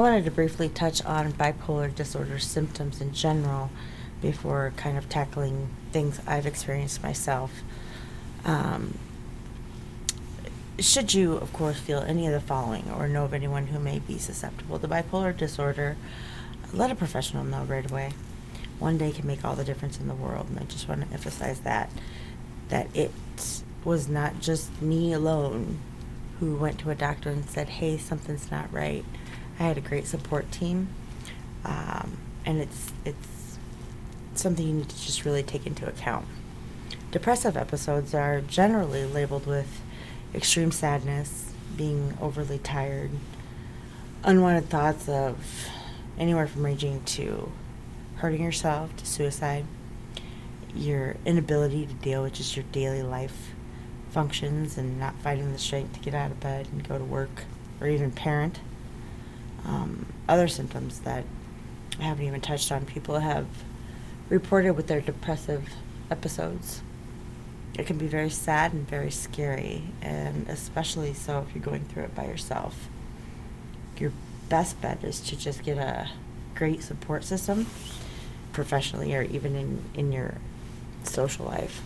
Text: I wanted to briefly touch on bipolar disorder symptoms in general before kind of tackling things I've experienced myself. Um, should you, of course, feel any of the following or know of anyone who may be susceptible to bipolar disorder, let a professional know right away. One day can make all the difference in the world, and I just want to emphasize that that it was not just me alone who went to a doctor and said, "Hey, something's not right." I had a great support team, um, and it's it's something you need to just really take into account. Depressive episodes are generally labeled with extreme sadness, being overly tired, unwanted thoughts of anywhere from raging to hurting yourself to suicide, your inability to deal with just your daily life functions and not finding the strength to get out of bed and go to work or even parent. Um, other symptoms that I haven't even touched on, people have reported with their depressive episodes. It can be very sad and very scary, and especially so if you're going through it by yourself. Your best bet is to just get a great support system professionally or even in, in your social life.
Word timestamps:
I 0.00 0.02
wanted 0.02 0.24
to 0.24 0.30
briefly 0.30 0.70
touch 0.70 1.04
on 1.04 1.34
bipolar 1.34 1.94
disorder 1.94 2.38
symptoms 2.38 3.02
in 3.02 3.12
general 3.12 3.68
before 4.22 4.72
kind 4.78 4.96
of 4.96 5.10
tackling 5.10 5.68
things 5.92 6.22
I've 6.26 6.46
experienced 6.46 7.02
myself. 7.02 7.52
Um, 8.46 8.96
should 10.78 11.12
you, 11.12 11.34
of 11.34 11.52
course, 11.52 11.78
feel 11.78 11.98
any 11.98 12.26
of 12.26 12.32
the 12.32 12.40
following 12.40 12.90
or 12.96 13.08
know 13.08 13.26
of 13.26 13.34
anyone 13.34 13.66
who 13.66 13.78
may 13.78 13.98
be 13.98 14.16
susceptible 14.16 14.78
to 14.78 14.88
bipolar 14.88 15.36
disorder, 15.36 15.98
let 16.72 16.90
a 16.90 16.94
professional 16.94 17.44
know 17.44 17.64
right 17.64 17.88
away. 17.90 18.12
One 18.78 18.96
day 18.96 19.12
can 19.12 19.26
make 19.26 19.44
all 19.44 19.54
the 19.54 19.64
difference 19.64 20.00
in 20.00 20.08
the 20.08 20.14
world, 20.14 20.46
and 20.48 20.58
I 20.58 20.62
just 20.62 20.88
want 20.88 21.06
to 21.06 21.12
emphasize 21.12 21.60
that 21.60 21.90
that 22.70 22.88
it 22.94 23.12
was 23.84 24.08
not 24.08 24.40
just 24.40 24.80
me 24.80 25.12
alone 25.12 25.78
who 26.38 26.54
went 26.56 26.78
to 26.78 26.88
a 26.88 26.94
doctor 26.94 27.28
and 27.28 27.44
said, 27.50 27.68
"Hey, 27.68 27.98
something's 27.98 28.50
not 28.50 28.72
right." 28.72 29.04
I 29.60 29.64
had 29.64 29.76
a 29.76 29.82
great 29.82 30.06
support 30.06 30.50
team, 30.50 30.88
um, 31.66 32.16
and 32.46 32.58
it's 32.58 32.92
it's 33.04 33.58
something 34.34 34.66
you 34.66 34.72
need 34.72 34.88
to 34.88 35.02
just 35.02 35.26
really 35.26 35.42
take 35.42 35.66
into 35.66 35.86
account. 35.86 36.24
Depressive 37.12 37.58
episodes 37.58 38.14
are 38.14 38.40
generally 38.40 39.04
labeled 39.04 39.46
with 39.46 39.82
extreme 40.34 40.72
sadness, 40.72 41.52
being 41.76 42.16
overly 42.22 42.58
tired, 42.58 43.10
unwanted 44.24 44.70
thoughts 44.70 45.10
of 45.10 45.68
anywhere 46.18 46.46
from 46.46 46.64
raging 46.64 47.02
to 47.04 47.52
hurting 48.16 48.42
yourself 48.42 48.96
to 48.96 49.04
suicide, 49.04 49.66
your 50.74 51.16
inability 51.26 51.84
to 51.84 51.94
deal 51.94 52.22
with 52.22 52.32
just 52.32 52.56
your 52.56 52.64
daily 52.72 53.02
life 53.02 53.50
functions 54.10 54.78
and 54.78 54.98
not 54.98 55.14
finding 55.22 55.52
the 55.52 55.58
strength 55.58 55.92
to 55.92 56.00
get 56.00 56.14
out 56.14 56.30
of 56.30 56.40
bed 56.40 56.66
and 56.72 56.88
go 56.88 56.96
to 56.96 57.04
work 57.04 57.44
or 57.78 57.88
even 57.88 58.10
parent. 58.10 58.60
Um, 59.64 60.06
other 60.28 60.48
symptoms 60.48 61.00
that 61.00 61.24
I 61.98 62.04
haven't 62.04 62.26
even 62.26 62.40
touched 62.40 62.72
on, 62.72 62.86
people 62.86 63.18
have 63.18 63.46
reported 64.28 64.72
with 64.72 64.86
their 64.86 65.00
depressive 65.00 65.68
episodes. 66.10 66.82
It 67.78 67.86
can 67.86 67.98
be 67.98 68.06
very 68.06 68.30
sad 68.30 68.72
and 68.72 68.88
very 68.88 69.10
scary, 69.10 69.84
and 70.02 70.48
especially 70.48 71.14
so 71.14 71.44
if 71.46 71.54
you're 71.54 71.64
going 71.64 71.84
through 71.84 72.04
it 72.04 72.14
by 72.14 72.26
yourself. 72.26 72.88
Your 73.98 74.12
best 74.48 74.80
bet 74.80 75.04
is 75.04 75.20
to 75.20 75.36
just 75.36 75.62
get 75.62 75.78
a 75.78 76.10
great 76.54 76.82
support 76.82 77.24
system 77.24 77.66
professionally 78.52 79.14
or 79.14 79.22
even 79.22 79.54
in, 79.54 79.84
in 79.94 80.12
your 80.12 80.34
social 81.04 81.46
life. 81.46 81.82